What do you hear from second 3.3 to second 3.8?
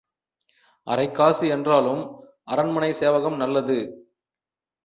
நல்லது.